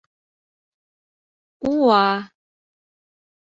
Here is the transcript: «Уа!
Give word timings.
«Уа! 1.73 2.03